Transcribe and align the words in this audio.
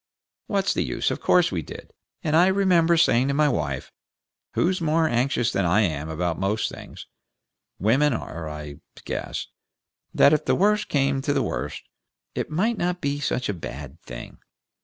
What's 0.47 0.73
the 0.73 0.81
use? 0.81 1.11
Of 1.11 1.21
course 1.21 1.51
we 1.51 1.61
did, 1.61 1.93
and 2.23 2.35
I 2.35 2.47
remember 2.47 2.97
saying 2.97 3.27
to 3.27 3.35
my 3.35 3.47
wife, 3.47 3.91
who's 4.55 4.81
more 4.81 5.07
anxious 5.07 5.51
than 5.51 5.63
I 5.63 5.81
am 5.81 6.09
about 6.09 6.39
most 6.39 6.71
things 6.71 7.05
women 7.77 8.11
are, 8.11 8.49
I 8.49 8.77
guess 9.05 9.45
that 10.11 10.33
if 10.33 10.45
the 10.45 10.55
worst 10.55 10.87
came 10.89 11.21
to 11.21 11.33
the 11.33 11.43
worst, 11.43 11.83
it 12.33 12.49
might 12.49 12.79
not 12.79 12.99
be 12.99 13.19
such 13.19 13.47
a 13.47 13.53
bad 13.53 14.01
thing. 14.01 14.39